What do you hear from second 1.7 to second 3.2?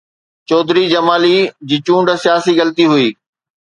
چونڊ سياسي غلطي هئي.